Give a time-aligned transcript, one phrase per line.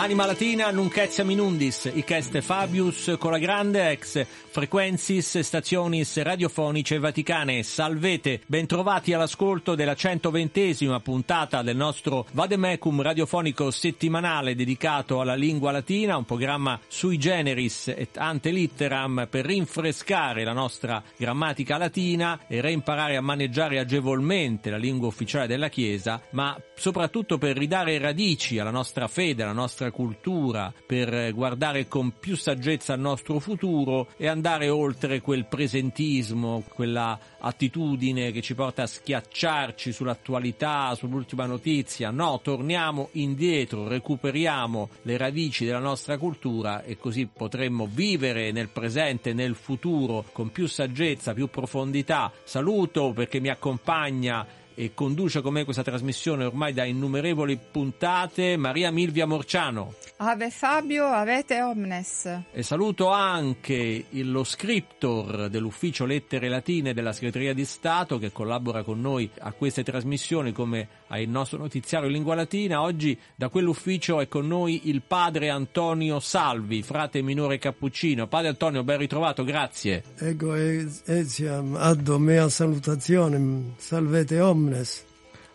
[0.00, 7.64] Anima Latina, Nunchezia Minundis, Icheste Fabius, con la grande ex frequensis stationis radiofonice vaticane.
[7.64, 16.16] Salvete, bentrovati all'ascolto della 120esima puntata del nostro Vademecum radiofonico settimanale dedicato alla lingua latina,
[16.16, 23.16] un programma sui generis et ante litteram per rinfrescare la nostra grammatica latina e reimparare
[23.16, 29.08] a maneggiare agevolmente la lingua ufficiale della Chiesa, ma soprattutto per ridare radici alla nostra
[29.08, 35.20] fede, alla nostra cultura, per guardare con più saggezza al nostro futuro e andare oltre
[35.20, 42.10] quel presentismo, quella attitudine che ci porta a schiacciarci sull'attualità, sull'ultima notizia.
[42.10, 49.32] No, torniamo indietro, recuperiamo le radici della nostra cultura e così potremmo vivere nel presente,
[49.32, 52.32] nel futuro con più saggezza, più profondità.
[52.44, 54.46] Saluto perché mi accompagna
[54.80, 59.94] e conduce con me questa trasmissione ormai da innumerevoli puntate Maria Milvia Morciano.
[60.18, 62.42] Ave Fabio, avete omnes.
[62.52, 69.00] E saluto anche lo scriptor dell'ufficio lettere latine della segreteria di Stato che collabora con
[69.00, 72.80] noi a queste trasmissioni come al nostro notiziario in lingua latina.
[72.82, 78.26] Oggi da quell'ufficio è con noi il padre Antonio Salvi, frate minore cappuccino.
[78.26, 80.02] Padre Antonio, ben ritrovato, grazie.
[80.18, 85.04] Ego etiam addo mea salutazione, salvete omnes.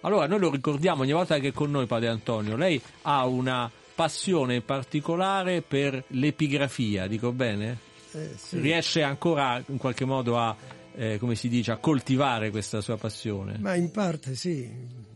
[0.02, 3.72] Allora, noi lo ricordiamo ogni volta che è con noi padre Antonio, lei ha una
[3.96, 7.78] passione particolare per l'epigrafia, dico bene?
[8.12, 8.60] Eh, sì.
[8.60, 10.56] Riesce ancora in qualche modo a,
[10.96, 13.58] eh, come si dice, a coltivare questa sua passione?
[13.60, 14.70] Ma in parte sì.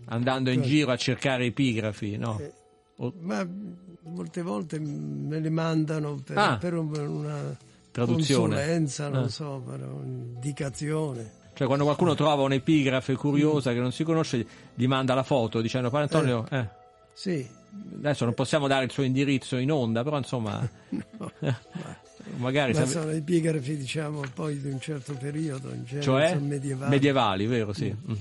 [0.09, 2.39] Andando in giro a cercare epigrafi, no?
[2.39, 2.51] Eh,
[2.99, 3.47] O- Ma
[4.03, 6.57] molte volte me le mandano per, Ah.
[6.57, 7.55] per un- una
[7.91, 8.55] Traduzione.
[8.55, 9.29] consulenza, non Ah.
[9.29, 11.31] so, per un'indicazione.
[11.53, 15.89] Cioè quando qualcuno trova un'epigrafe curiosa che non si conosce, gli manda la foto dicendo
[15.91, 16.67] Padre Antonio, eh,
[17.13, 17.47] Sì,
[17.97, 20.67] adesso non possiamo dare il suo indirizzo in onda, però insomma,
[22.37, 22.73] magari...
[22.73, 26.89] ma se- sono epigrafi diciamo poi di un certo periodo, in genere cioè sono medievali.
[26.91, 27.73] medievali, vero?
[27.73, 27.95] Sì.
[28.05, 28.17] Mhm.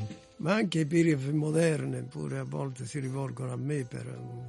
[0.46, 4.44] Ma anche epigrafi moderne pure a volte si rivolgono a me per un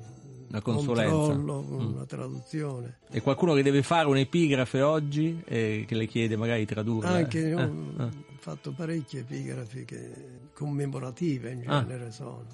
[0.50, 1.12] Una consulenza.
[1.12, 1.94] controllo, Mm.
[1.96, 2.98] una traduzione.
[3.10, 7.10] E qualcuno che deve fare un'epigrafe oggi e che le chiede magari di tradurla.
[7.10, 7.48] Anche eh?
[7.50, 8.10] io Eh, ho eh.
[8.38, 10.12] fatto parecchie epigrafi che-
[10.54, 11.82] commemorative in Ah.
[11.84, 12.46] genere sono,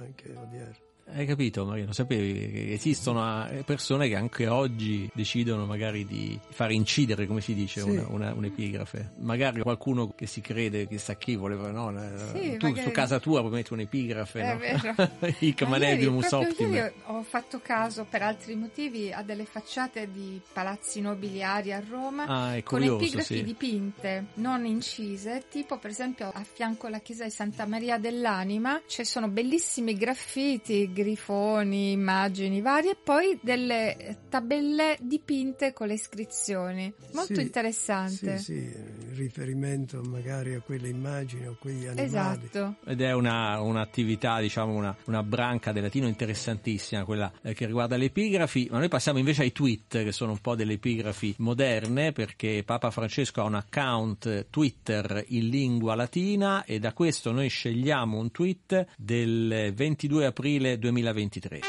[0.00, 0.76] anche odierne.
[1.14, 1.86] Hai capito Maria?
[1.86, 7.40] Lo sapevi che esistono eh, persone che anche oggi decidono magari di fare incidere, come
[7.40, 7.88] si dice, Sì.
[7.88, 9.12] una- una- un'epigrafe.
[9.20, 11.88] Magari qualcuno che si crede chissà chi voleva, no?
[12.32, 14.58] Sì, tu magari- su casa tua puoi mettere un'epigrafe, È no?
[14.58, 14.94] vero.
[15.40, 16.92] Hic Ma manebium ieri, proprio optime.
[17.06, 22.54] ho fatto caso per altri motivi a delle facciate di palazzi nobiliari a Roma Ah,
[22.56, 23.42] è con curioso, epigrafi sì.
[23.44, 29.04] dipinte, non incise, tipo per esempio a fianco alla chiesa di Santa Maria dell'Anima ci
[29.04, 36.92] sono bellissimi graffiti, grifoni, immagini varie e poi delle tabelle dipinte con le iscrizioni.
[37.12, 38.38] Molto Sì, interessante.
[38.38, 38.72] Sì, sì,
[39.14, 42.06] riferimento magari a quelle immagini o quegli animali.
[42.06, 42.76] Esatto.
[42.84, 47.96] Ed è una, un'attività, diciamo, una, una branca del latino interessantissima, quella eh, che riguarda
[47.96, 52.12] le epigrafi, ma noi passiamo invece ai tweet, che sono un po' delle epigrafi moderne,
[52.12, 58.18] perché Papa Francesco ha un account Twitter in lingua latina e da questo noi scegliamo
[58.18, 61.60] un tweet del 22 aprile 2023.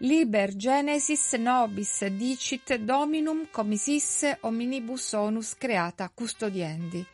[0.00, 7.04] Liber Genesis nobis dicit dominum commissis omnibus onus creata custodiendi.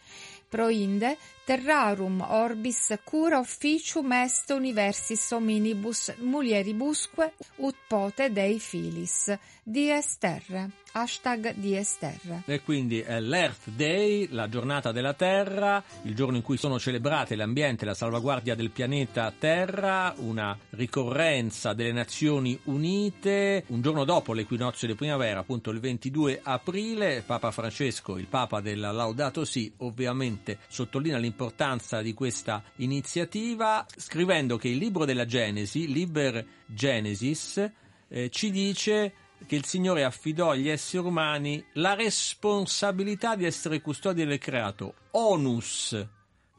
[0.50, 1.16] Proinde
[1.46, 9.32] terrarum orbis cura officium est universis hominibus mulieribusque ut pote dei filis.
[9.64, 10.68] Dies terra.
[10.96, 12.42] Hashtag Dies terra.
[12.46, 17.34] E quindi è l'Earth Day, la giornata della Terra, il giorno in cui sono celebrate
[17.34, 24.32] l'ambiente e la salvaguardia del pianeta Terra, una ricorrenza delle Nazioni Unite, un giorno dopo
[24.32, 30.58] l'equinozio di primavera, appunto il 22 aprile, Papa Francesco, il Papa della Laudato Si, ovviamente
[30.68, 37.68] sottolinea l'importanza di questa iniziativa, scrivendo che il libro della Genesi, Liber Genesis,
[38.06, 39.12] eh, ci dice
[39.46, 44.94] che il Signore affidò agli esseri umani la responsabilità di essere custodi del creato.
[45.12, 46.06] Onus,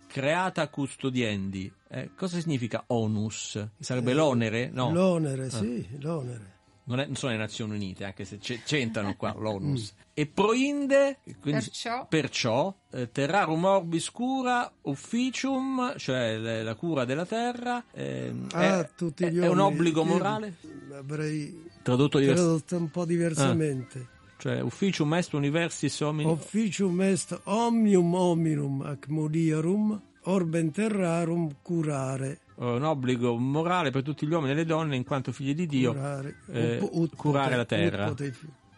[0.08, 1.72] creata custodiendi.
[1.90, 3.68] Eh, cosa significa onus?
[3.80, 4.70] Sarebbe Eh, l'onere?
[4.72, 4.92] No.
[4.92, 6.54] L'onere, sì, l'onere.
[6.86, 9.94] Non, è- non sono le Nazioni Unite, anche se c'entrano qua l'ONUS.
[10.14, 17.26] E proinde, quindi Perciò- perciò, eh, terrarum orbis cura officium, cioè le- la cura della
[17.26, 20.54] terra, ehm, Ah, è, tutti è- gli è un obbligo Io morale?
[20.94, 22.66] Avrei Tradotto diversamente.
[22.66, 24.08] tradotto un po' diversamente.
[24.38, 26.30] Cioè, ufficium est universis homini...
[26.30, 32.40] Officium est omnium hominum ac mulierum, orbem terrarum curare.
[32.58, 35.66] È un obbligo morale per tutti gli uomini e le donne in quanto figli di
[35.68, 38.04] Dio curare, eh, Ut- ut curare pote- la terra.
[38.06, 38.36] ut pote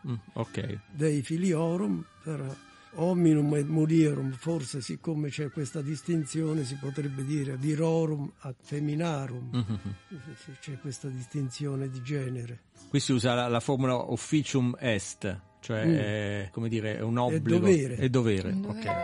[0.08, 0.80] Mm, ok.
[0.92, 2.46] Dei filiorum, però
[2.94, 9.80] hominum et mulierum, forse siccome c'è questa distinzione si potrebbe dire virorum ac feminarum, Mhm.
[10.46, 12.62] se c'è questa distinzione di genere.
[12.90, 15.94] Qui si usa la, la formula officium est, cioè Mm.
[15.96, 17.60] è, come dire, è un obbligo.
[17.60, 17.96] dovere.
[17.98, 18.62] È dovere, ok.
[18.62, 19.04] dovere.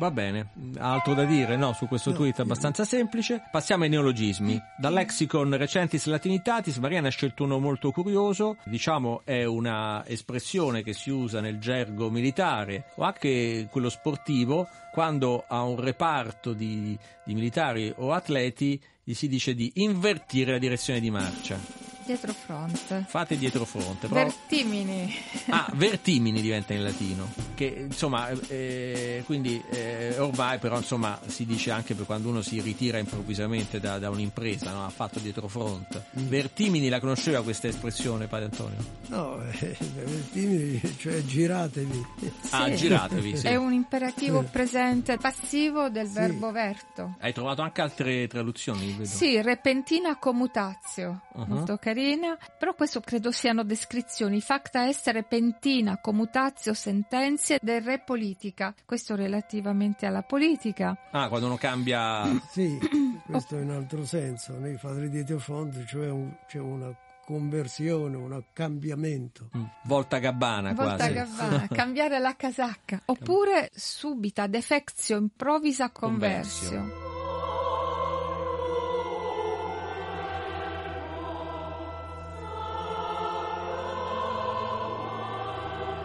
[0.00, 0.48] Va bene,
[0.78, 3.42] altro da dire no, su questo No, tweet abbastanza semplice.
[3.50, 4.58] Passiamo ai neologismi.
[4.78, 10.94] Dal lexicon recentis latinitatis, Mariana ha scelto uno molto curioso, diciamo è una espressione che
[10.94, 17.34] si usa nel gergo militare o anche quello sportivo, quando a un reparto di, di
[17.34, 21.79] militari o atleti gli si dice di invertire la direzione di marcia.
[22.04, 23.04] Dietro fronte.
[23.06, 24.08] Fate dietro fronte.
[24.08, 25.14] Però- Vertimini.
[25.50, 31.70] Ah, vertimini diventa in latino, che insomma, eh, quindi eh, ormai però insomma si dice
[31.70, 34.84] anche per quando uno si ritira improvvisamente da, da un'impresa, no?
[34.84, 36.06] ha fatto dietro fronte.
[36.12, 38.78] Vertimini la conosceva questa espressione, padre Antonio?
[39.08, 42.06] No, eh, vertimini, cioè giratevi.
[42.50, 42.76] Ah, Sì.
[42.76, 43.46] giratevi, sì.
[43.46, 46.14] È un imperativo presente passivo del Sì.
[46.14, 47.16] verbo verto.
[47.20, 49.04] Hai trovato anche altre traduzioni, vedo.
[49.04, 51.44] Sì, repentina comutatio, Uh-huh.
[51.46, 54.40] molto carina, però questo credo siano descrizioni.
[54.40, 58.74] Facta est repentina comutatio sentenzie del re politica.
[58.84, 60.96] Questo relativamente alla politica.
[61.10, 62.28] Ah, quando uno cambia...
[62.50, 62.78] Sì,
[63.26, 64.58] questo è un altro senso.
[64.58, 66.94] Nei padri di Teofonte cioè un- c'è una
[67.24, 69.50] conversione, un cambiamento.
[69.56, 71.12] Mm, Volta gabbana Volta quasi.
[71.12, 73.00] gabbana, cambiare la casacca.
[73.06, 76.70] Oppure subita, defectio, improvvisa Conversio.
[76.78, 77.09] conversio.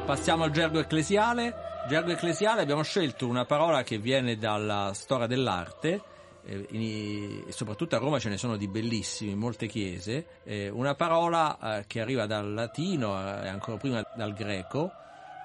[0.06, 1.56] Passiamo al gergo ecclesiale.
[1.88, 6.02] Gergo ecclesiale abbiamo scelto una parola che viene dalla storia dell'arte,
[6.46, 11.58] eh, in- soprattutto a Roma ce ne sono di bellissimi, molte chiese, eh, una parola
[11.80, 14.92] eh, che arriva dal latino eh, e ancora prima dal greco.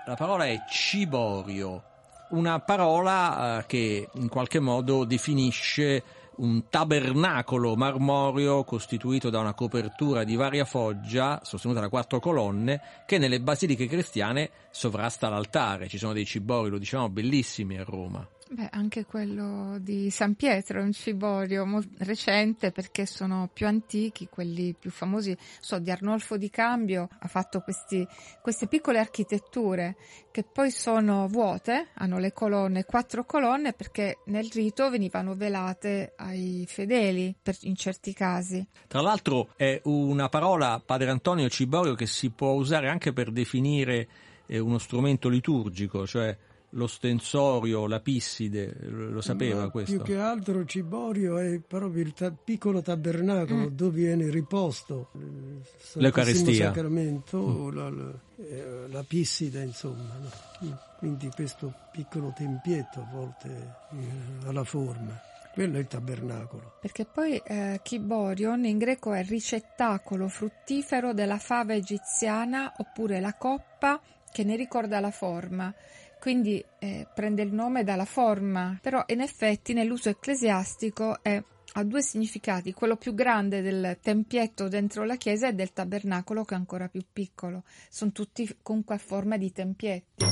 [0.06, 1.82] La parola è ciborio,
[2.30, 6.02] una parola eh, che in qualche modo definisce
[6.40, 13.18] un tabernacolo marmoreo costituito da una copertura di varia foggia sostenuta da quattro colonne che
[13.18, 15.88] nelle basiliche cristiane sovrasta l'altare.
[15.88, 18.26] Ci sono dei cibori, lo dicevamo, bellissimi a Roma.
[18.52, 21.64] Beh, anche quello di San Pietro è un ciborio
[21.98, 25.36] recente perché sono più antichi, quelli più famosi.
[25.60, 28.04] So, di Arnolfo di Cambio ha fatto questi-
[28.42, 29.94] queste piccole architetture
[30.32, 36.64] che poi sono vuote, hanno le colonne, quattro colonne perché nel rito venivano velate ai
[36.66, 38.66] fedeli per- in certi casi.
[38.88, 44.08] Tra l'altro è una parola, padre Antonio Ciborio, che si può usare anche per definire
[44.46, 46.36] eh, uno strumento liturgico, cioè
[46.70, 49.96] l'ostensorio, la pisside, lo lo sapeva Ma questo?
[49.96, 56.02] Più che altro Ciborio è proprio il ta- piccolo tabernacolo dove viene riposto il Santissimo
[56.02, 56.66] L'Eucaristia.
[56.72, 60.16] Sacramento, la, la- eh, la pissida, insomma.
[60.60, 60.78] no?
[60.98, 63.48] Quindi questo piccolo tempietto a volte
[63.92, 65.18] eh, alla forma.
[65.52, 66.74] Quello è il tabernacolo.
[66.80, 74.00] Perché poi eh, Kiborion in greco è ricettacolo fruttifero della fava egiziana oppure la coppa
[74.30, 75.74] che ne ricorda la forma.
[76.20, 82.02] Quindi eh, prende il nome dalla forma, però in effetti nell'uso ecclesiastico è, ha due
[82.02, 86.88] significati, quello più grande del tempietto dentro la chiesa e del tabernacolo che è ancora
[86.88, 87.64] più piccolo.
[87.88, 90.24] Sono tutti comunque a forma di tempietti.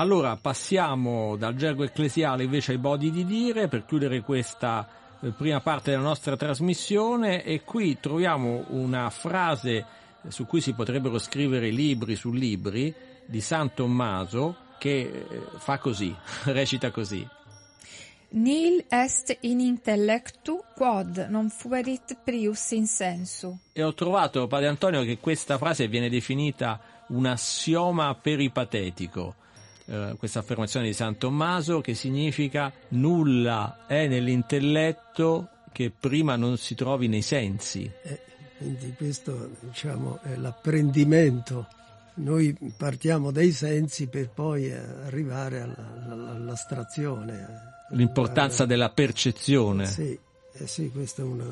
[0.00, 4.88] Allora passiamo dal gergo ecclesiale invece ai bodi di dire per chiudere questa
[5.20, 9.84] eh, prima parte della nostra trasmissione e qui troviamo una frase eh,
[10.30, 12.94] su cui si potrebbero scrivere libri su libri
[13.26, 17.28] di San Tommaso che eh, fa così, recita così.
[18.30, 23.54] Nil est in intellectu quod non fuerit prius in sensu.
[23.70, 29.34] E ho trovato, padre Antonio, che questa frase viene definita un assioma peripatetico.
[29.90, 36.76] Eh, questa affermazione di San Tommaso che significa nulla è nell'intelletto che prima non si
[36.76, 37.90] trovi nei sensi.
[38.02, 38.20] Eh,
[38.56, 41.66] quindi questo diciamo, è l'apprendimento.
[42.14, 45.60] Noi partiamo dai sensi per poi arrivare
[46.08, 47.68] all'astrazione.
[47.90, 49.86] L'importanza della percezione.
[49.86, 50.16] Sì,
[50.52, 51.44] eh sì questo è una,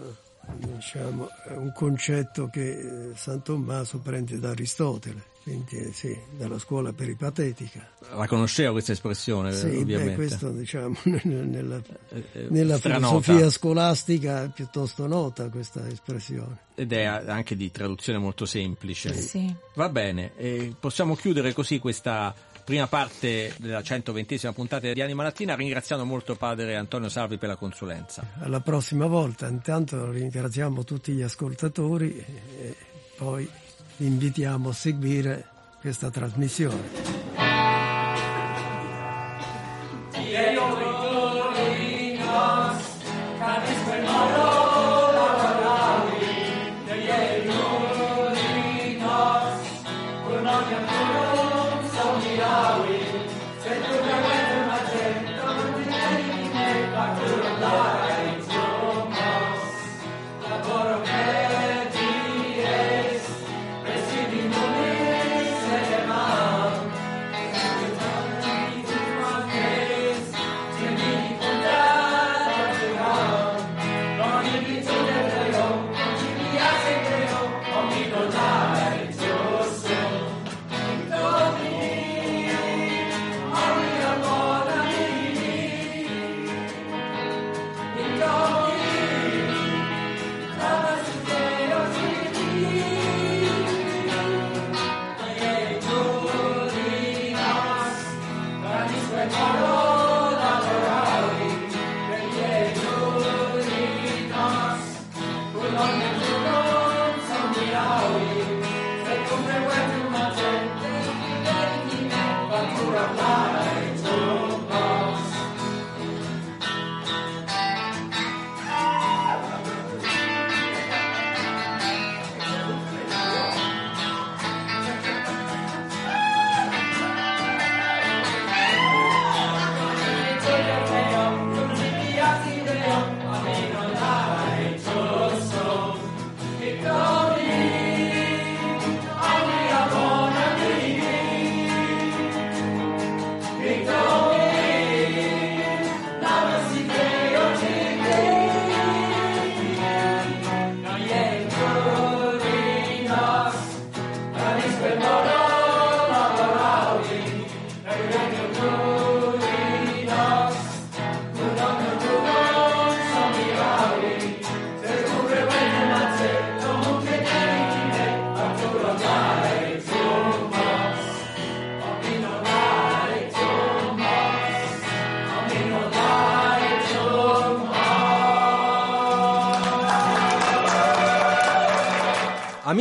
[0.57, 6.93] diciamo, è un concetto che San Tommaso prende da Aristotele quindi eh, sì, dalla scuola
[6.93, 7.89] peripatetica.
[8.15, 10.05] La conoscevo questa espressione, sì, ovviamente.
[10.05, 16.67] Beh, questo diciamo nella, eh, eh, nella filosofia scolastica è piuttosto nota questa espressione.
[16.75, 19.15] Ed è anche di traduzione molto semplice.
[19.15, 19.53] Sì.
[19.75, 22.35] Va bene, e possiamo chiudere così questa
[22.69, 27.57] prima parte della 120esima puntata di Anima Latina ringraziando molto padre Antonio Salvi per la
[27.57, 28.23] consulenza.
[28.41, 32.23] Alla prossima volta, intanto ringraziamo tutti gli ascoltatori
[32.59, 32.77] e
[33.17, 33.49] poi
[33.97, 35.47] vi invitiamo a seguire
[35.81, 37.48] questa trasmissione.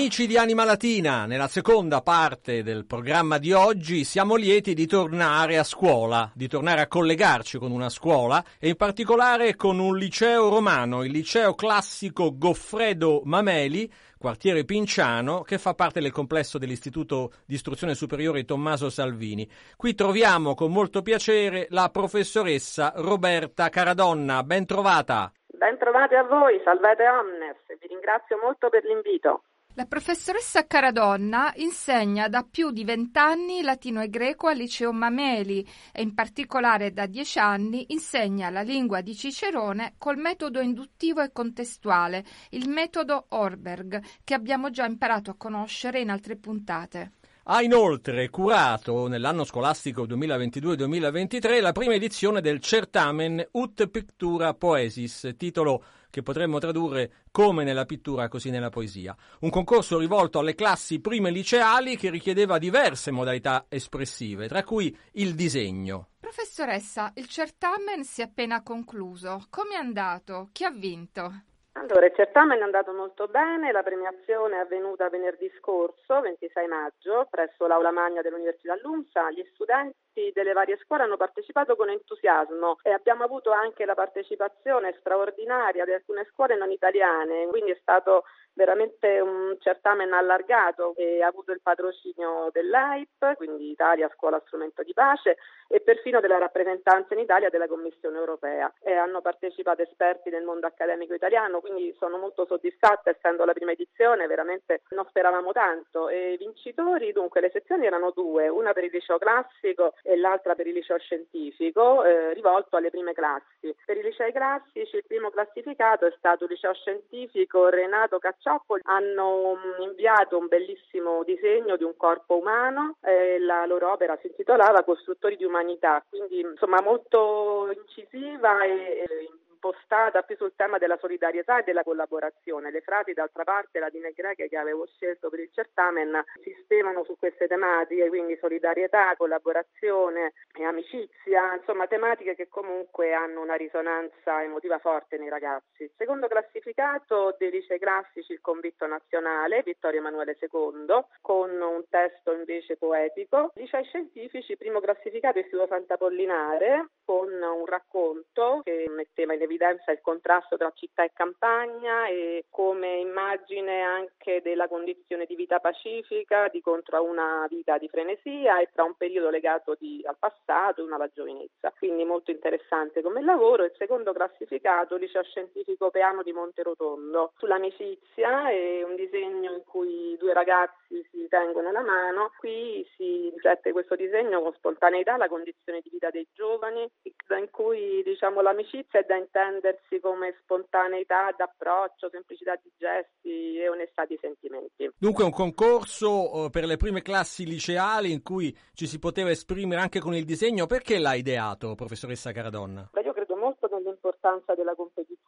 [0.08, 5.58] Amici di Anima Latina, nella seconda parte del programma di oggi siamo lieti di tornare
[5.58, 10.48] a scuola, di tornare a collegarci con una scuola e in particolare con un liceo
[10.48, 17.56] romano, il liceo classico Goffredo Mameli, quartiere Pinciano, che fa parte del complesso dell'Istituto di
[17.56, 19.46] Istruzione Superiore Tommaso Salvini.
[19.76, 24.42] Qui troviamo con molto piacere la professoressa Roberta Caradonna.
[24.44, 25.34] Ben trovata.
[25.48, 29.42] Ben trovati a voi, salvete omnes, vi ringrazio molto per l'invito.
[29.78, 36.02] La professoressa Caradonna insegna da più di vent'anni latino e greco al liceo Mameli e
[36.02, 42.26] in particolare da dieci anni insegna la lingua di Cicerone col metodo induttivo e contestuale,
[42.50, 47.12] il metodo Orberg, che abbiamo già imparato a conoscere in altre puntate.
[47.50, 55.82] Ha inoltre curato nell'anno scolastico 2022-2023 la prima edizione del Certamen Ut Pictura Poesis, titolo
[56.10, 59.16] che potremmo tradurre come nella pittura così nella poesia.
[59.40, 65.34] Un concorso rivolto alle classi prime liceali che richiedeva diverse modalità espressive, tra cui il
[65.34, 66.10] disegno.
[66.20, 69.46] Professoressa, il certamen si è appena concluso.
[69.50, 70.50] Come è andato?
[70.52, 71.44] Chi ha vinto?
[71.80, 77.28] Allora, il certamen è andato molto bene, la premiazione è avvenuta venerdì scorso, 26 maggio,
[77.30, 79.30] presso l'Aula Magna dell'Università LUMSA.
[79.30, 84.96] Gli studenti delle varie scuole hanno partecipato con entusiasmo e abbiamo avuto anche la partecipazione
[85.00, 88.24] straordinaria di alcune scuole non italiane, quindi è stato
[88.58, 94.94] veramente un certamen allargato e ha avuto il patrocinio dell'AIP, quindi Italia Scuola Strumento di
[94.94, 95.38] Pace,
[95.70, 98.74] e perfino della rappresentanza in Italia della Commissione europea.
[98.82, 103.72] E hanno partecipato esperti del mondo accademico italiano, quindi sono molto soddisfatta essendo la prima
[103.72, 106.10] edizione, veramente non speravamo tanto.
[106.10, 110.56] E i vincitori, dunque, le sezioni erano due, una per il liceo classico e l'altra
[110.56, 113.76] per il liceo scientifico, eh, rivolto alle prime classi.
[113.86, 119.56] Per i licei classici il primo classificato è stato il liceo scientifico Renato Caccioppo, hanno
[119.56, 124.84] mm, inviato un bellissimo disegno di un corpo umano, e la loro opera si intitolava
[124.84, 131.60] Costruttori di umanità, quindi insomma molto incisiva e, e impostata più sul tema della solidarietà
[131.60, 132.72] e della collaborazione.
[132.72, 137.18] Le frasi, d'altra parte, latine e greche che avevo scelto per il certamen sistemano su
[137.18, 144.78] queste tematiche, quindi solidarietà, collaborazione e amicizia, insomma tematiche che comunque hanno una risonanza emotiva
[144.78, 145.92] forte nei ragazzi.
[145.98, 152.78] Secondo classificato dei licei classici il convitto nazionale, Vittorio Emanuele II, con un testo invece
[152.78, 153.52] poetico.
[153.56, 160.58] Licei scientifici, primo classificato Istituto Sant'Apollinare, con un racconto che metteva in evidenza il contrasto
[160.58, 166.98] tra città e campagna e come immagine anche della condizione di vita pacifica di contro
[166.98, 170.96] a una vita di frenesia e tra un periodo legato di, al passato e una
[170.96, 171.74] alla giovinezza.
[171.78, 173.64] Quindi molto interessante come lavoro.
[173.64, 180.34] Il secondo classificato, liceo scientifico Peano di Monterotondo, sull'amicizia e un disegno in cui due
[180.34, 182.32] ragazzi si tengono la mano.
[182.38, 188.02] Qui si riflette questo disegno con spontaneità la condizione di vita dei giovani, in cui
[188.04, 194.18] diciamo l'amicizia è da intendere intendersi come spontaneità d'approccio, semplicità di gesti e onestà di
[194.20, 194.90] sentimenti.
[194.98, 199.82] Dunque un concorso eh, per le prime classi liceali in cui ci si poteva esprimere
[199.82, 200.66] anche con il disegno.
[200.66, 202.90] Perché l'ha ideato, professoressa Caradonna?
[202.92, 205.27] Beh, io credo molto nell'importanza della competizione,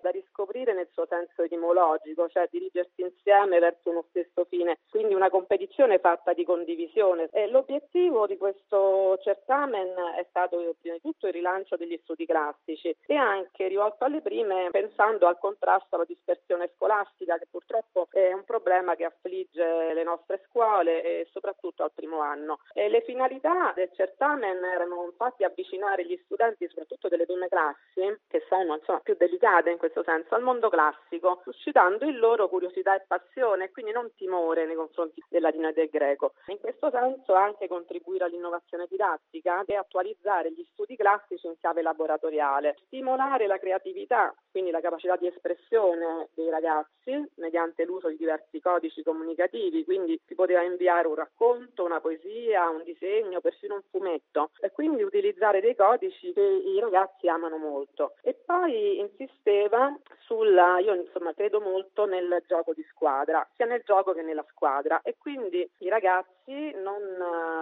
[0.00, 5.30] da riscoprire nel suo senso etimologico, cioè dirigersi insieme verso uno stesso fine, quindi una
[5.30, 7.28] competizione fatta di condivisione.
[7.32, 12.94] E l'obiettivo di questo certamen è stato prima di tutto il rilancio degli studi classici
[13.06, 18.44] e anche rivolto alle prime pensando al contrasto alla dispersione scolastica che purtroppo è un
[18.44, 22.58] problema che affligge le nostre scuole e soprattutto al primo anno.
[22.74, 28.44] E le finalità del certamen erano infatti avvicinare gli studenti soprattutto delle prime classi che
[28.48, 33.04] sono insomma, più delicate in questo senso al mondo classico suscitando in loro curiosità e
[33.06, 36.32] passione e quindi non timore nei confronti del latino e del greco.
[36.46, 42.78] In questo senso anche contribuire all'innovazione didattica e attualizzare gli studi classici in chiave laboratoriale,
[42.86, 49.02] stimolare la creatività, quindi la capacità di espressione dei ragazzi mediante l'uso di diversi codici
[49.02, 54.72] comunicativi, quindi si poteva inviare un racconto, una poesia, un disegno, persino un fumetto e
[54.72, 58.14] quindi utilizzare dei codici che i ragazzi amano molto.
[58.22, 64.12] E poi insisteva sulla, io insomma credo molto nel gioco di squadra, sia nel gioco
[64.12, 65.00] che nella squadra.
[65.02, 67.02] E quindi i ragazzi non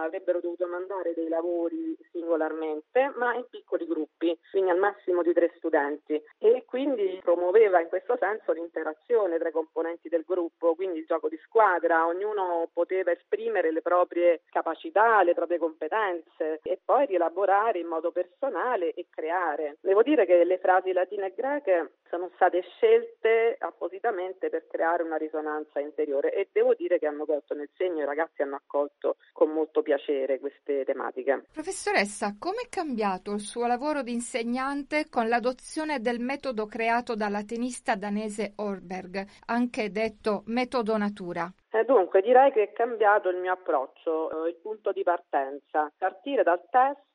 [0.03, 5.51] avrebbero dovuto mandare dei lavori singolarmente ma in piccoli gruppi, quindi al massimo di tre
[5.57, 6.21] studenti.
[6.37, 11.29] E quindi promuoveva in questo senso l'interazione tra i componenti del gruppo, quindi il gioco
[11.29, 17.87] di squadra, ognuno poteva esprimere le proprie capacità, le proprie competenze e poi rielaborare in
[17.87, 19.77] modo personale e creare.
[19.81, 25.15] Devo dire che le frasi latine e greche sono state scelte appositamente per creare una
[25.15, 29.49] risonanza interiore e devo dire che hanno colto nel segno, i ragazzi hanno accolto con
[29.49, 31.45] molto piacere queste tematiche.
[31.53, 37.43] Professoressa, come è cambiato il suo lavoro di insegnante con l'adozione del metodo creato dalla
[37.43, 41.51] tenista danese Orberg, anche detto metodo natura?
[41.73, 45.89] Eh, dunque, direi che è cambiato il mio approccio, eh, il punto di partenza.
[45.97, 47.10] Partire dal testo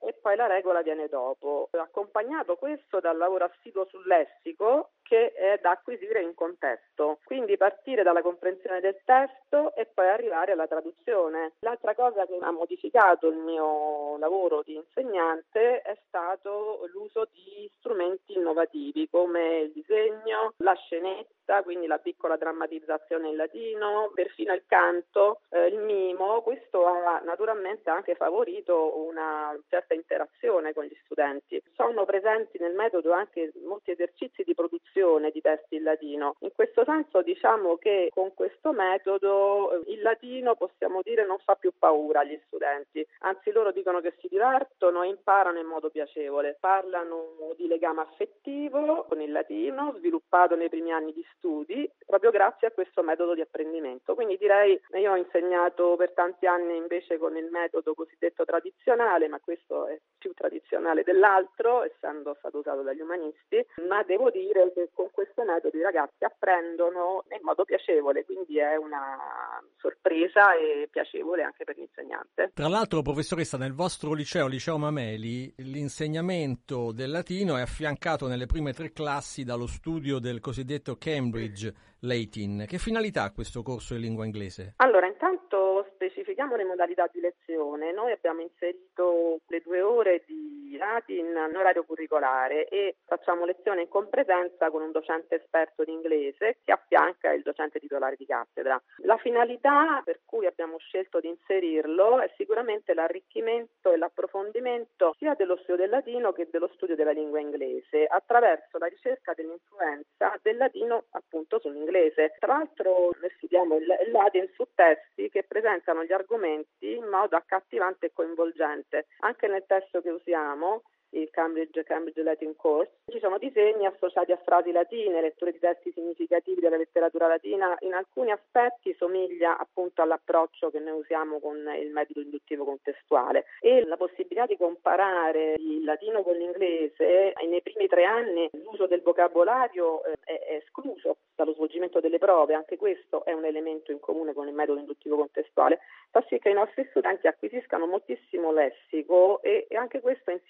[0.00, 1.68] e poi la regola viene dopo.
[1.72, 8.02] Accompagnato questo dal lavoro assiduo sul lessico che è da acquisire in contesto, quindi partire
[8.02, 11.54] dalla comprensione del testo e poi arrivare alla traduzione.
[11.60, 18.34] L'altra cosa che ha modificato il mio lavoro di insegnante è stato l'uso di strumenti
[18.34, 25.40] innovativi come il disegno, la scenetta, quindi la piccola drammatizzazione in latino, perfino il canto,
[25.48, 26.42] eh, il mimo.
[26.42, 31.62] Questo ha naturalmente anche favorito una certa interazione con gli studenti.
[31.74, 36.36] Sono presenti nel metodo anche molti esercizi di produzione traduzione di testi in latino.
[36.40, 41.54] In questo senso diciamo che con questo metodo eh, il latino possiamo dire non fa
[41.54, 46.56] più paura agli studenti, anzi loro dicono che si divertono e imparano in modo piacevole,
[46.58, 52.68] parlano di legame affettivo con il latino sviluppato nei primi anni di studi proprio grazie
[52.68, 54.14] a questo metodo di apprendimento.
[54.14, 59.38] Quindi direi io ho insegnato per tanti anni invece con il metodo cosiddetto tradizionale, ma
[59.40, 65.10] questo è più tradizionale dell'altro, essendo stato usato dagli umanisti, ma devo dire che con
[65.10, 71.64] questo metodo i ragazzi apprendono in modo piacevole, quindi è una sorpresa e piacevole anche
[71.64, 72.50] per l'insegnante.
[72.54, 78.72] Tra l'altro, professoressa, nel vostro liceo, Liceo Mameli, l'insegnamento del latino è affiancato nelle prime
[78.72, 82.64] tre classi dallo studio del cosiddetto Cambridge Latin.
[82.66, 84.74] Che finalità ha questo corso di lingua inglese?
[84.76, 87.92] Allora, intanto specifichiamo le modalità di lezione.
[87.92, 93.88] Noi abbiamo inserito le due ore di Latin in orario curricolare e facciamo lezione in
[93.88, 98.80] compresenza con un docente esperto di inglese che affianca il docente titolare di cattedra.
[98.98, 105.56] La finalità per cui abbiamo scelto di inserirlo è sicuramente l'arricchimento e l'approfondimento sia dello
[105.56, 111.04] studio del latino che dello studio della lingua inglese attraverso la ricerca dell'influenza del latino
[111.10, 112.34] appunto sull'inglese inglese.
[112.38, 118.06] Tra l'altro noi studiamo il Latin su testi che presentano gli argomenti in modo accattivante
[118.06, 119.06] e coinvolgente.
[119.20, 122.90] Anche nel testo che usiamo il Cambridge, Cambridge Latin Course.
[123.06, 127.76] Ci sono disegni associati a frasi latine, letture di testi significativi della letteratura latina.
[127.80, 133.84] In alcuni aspetti somiglia appunto all'approccio che noi usiamo con il metodo induttivo contestuale e
[133.84, 140.04] la possibilità di comparare il latino con l'inglese nei primi tre anni l'uso del vocabolario
[140.04, 144.48] eh, è escluso dallo svolgimento delle prove, anche questo è un elemento in comune con
[144.48, 145.78] il metodo induttivo contestuale,
[146.10, 150.40] fa sì che i nostri studenti acquisiscano moltissimo lessico e, anche questo in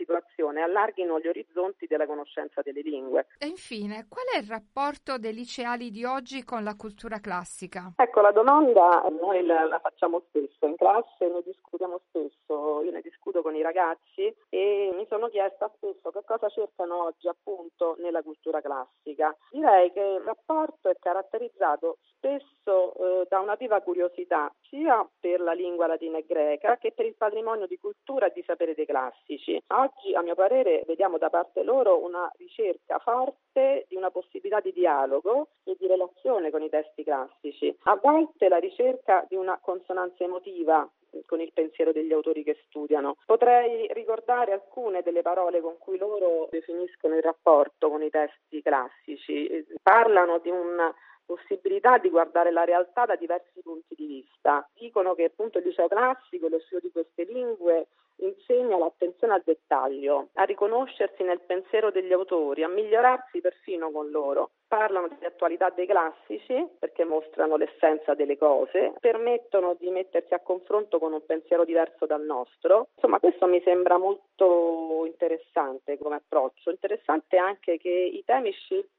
[0.48, 3.26] situazione allarghino gli orizzonti della conoscenza delle lingue.
[3.38, 7.92] E infine, qual è il rapporto dei liceali di oggi con la cultura classica?
[7.96, 13.00] Ecco, la domanda noi la, la facciamo spesso, in classe ne discutiamo spesso, io ne
[13.00, 18.22] discuto con i ragazzi e mi sono chiesta spesso che cosa cercano oggi appunto nella
[18.22, 19.36] cultura classica.
[19.50, 25.52] Direi che il rapporto è caratterizzato spesso eh, da una viva curiosità sia per la
[25.52, 29.60] lingua latina e greca che per il patrimonio di cultura e di sapere dei classici.
[29.68, 34.72] Oggi, a mio parere, vediamo da parte loro una ricerca forte di una possibilità di
[34.72, 37.76] dialogo e di relazione con i testi classici.
[37.82, 40.88] A volte la ricerca di una consonanza emotiva
[41.26, 43.16] con il pensiero degli autori che studiano.
[43.24, 49.66] Potrei ricordare alcune delle parole con cui loro definiscono il rapporto con i testi classici.
[49.82, 50.94] Parlano di una
[51.28, 54.66] possibilità di guardare la realtà da diversi punti di vista.
[54.72, 57.88] Dicono che appunto il liceo classico, lo studio di queste lingue,
[58.20, 64.50] insegna l'attenzione al dettaglio, a riconoscersi nel pensiero degli autori, a migliorarsi persino con loro.
[64.66, 70.98] Parlano di attualità dei classici perché mostrano l'essenza delle cose, permettono di mettersi a confronto
[70.98, 72.88] con un pensiero diverso dal nostro.
[72.94, 76.70] Insomma, questo mi sembra molto interessante come approccio.
[76.70, 78.96] Interessante anche che i temi scelti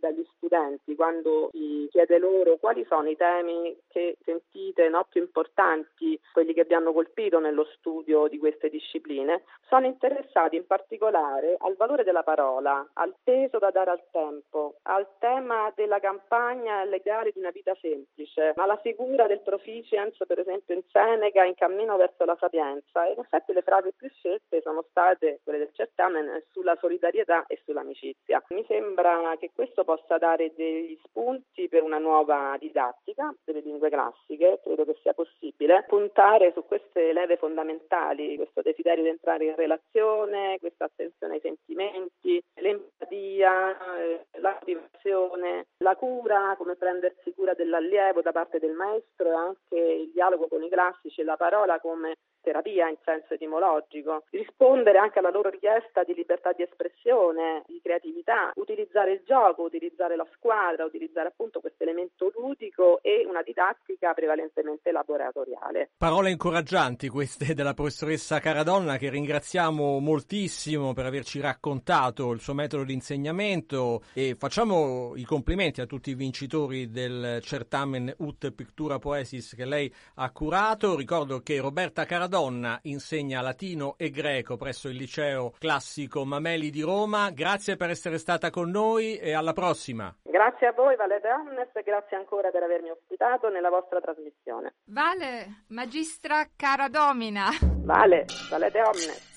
[0.00, 6.18] dagli studenti quando si chiede loro quali sono i temi che sentite no, più importanti,
[6.32, 11.76] quelli che vi hanno colpito nello studio di queste discipline, sono interessati in particolare al
[11.76, 17.38] valore della parola, al peso da dare al tempo, al tema della campagna legale di
[17.38, 22.36] una vita semplice, alla figura del proficiens, per esempio in Seneca, in cammino verso la
[22.38, 23.06] sapienza.
[23.06, 27.60] E in effetti le frasi più scelte sono state quelle del certamen sulla solidarietà e
[27.64, 28.42] sull'amicizia.
[28.48, 34.60] Mi sembra che questo possa dare degli spunti per una nuova didattica delle lingue classiche,
[34.62, 40.58] credo che sia possibile, puntare su queste leve fondamentali, questo desiderio di entrare in relazione,
[40.58, 48.32] questa attenzione ai sentimenti, l'empatia, eh, la motivazione, la cura, come prendersi cura dell'allievo da
[48.32, 52.88] parte del maestro e anche il dialogo con i classici e la parola come terapia
[52.88, 59.12] in senso etimologico, rispondere anche alla loro richiesta di libertà di espressione, di creatività, utilizzare
[59.12, 65.90] il gioco, utilizzare la squadra, utilizzare appunto questo elemento ludico e una didattica prevalentemente laboratoriale.
[65.96, 72.84] Parole incoraggianti queste della professoressa Caradonna che ringraziamo moltissimo per averci raccontato il suo metodo
[72.84, 79.54] di insegnamento e facciamo i complimenti a tutti i vincitori del certamen Ut Pictura Poesis
[79.54, 80.96] che lei ha curato.
[80.96, 86.80] Ricordo che Roberta Caradonna Donna insegna latino e greco presso il liceo classico Mameli di
[86.80, 87.30] Roma.
[87.30, 90.14] Grazie per essere stata con noi e alla prossima.
[90.22, 94.74] Grazie a voi Vale Donnes e grazie ancora per avermi ospitato nella vostra trasmissione.
[94.84, 97.48] Vale, magistra cara domina.
[97.84, 99.31] Vale, Vale Donnes.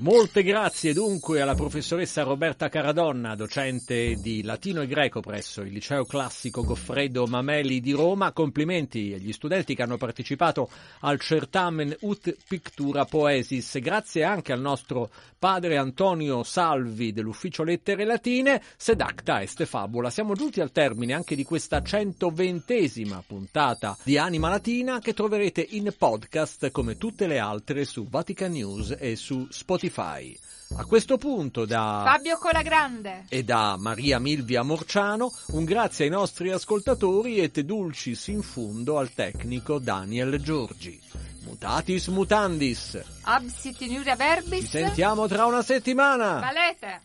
[0.00, 6.06] Molte grazie dunque alla professoressa Roberta Caradonna, docente di latino e greco presso il liceo
[6.06, 8.32] classico Goffredo Mameli di Roma.
[8.32, 13.78] Complimenti agli studenti che hanno partecipato al certamen Ut Pictura Poesis.
[13.78, 18.62] Grazie anche al nostro padre Antonio Salvi dell'ufficio Lettere Latine.
[18.78, 20.08] Sedacta est fabula.
[20.08, 25.92] Siamo giunti al termine anche di questa 120esima puntata di Anima Latina che troverete in
[25.96, 29.88] podcast come tutte le altre su Vatican News e su Spotify.
[29.90, 30.38] Spotify.
[30.76, 36.52] A questo punto da Fabio Colagrande e da Maria Milvia Morciano un grazie ai nostri
[36.52, 40.98] ascoltatori et dulcis in fundo al tecnico Daniel Giorgi.
[41.42, 43.02] Mutatis mutandis.
[43.22, 46.38] Absit in verbis Ci sentiamo tra una settimana.
[46.38, 47.00] Valete